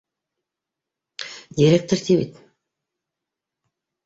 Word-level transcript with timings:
—Директор, 1.59 1.97
ти 2.05 2.13
бит 2.23 2.35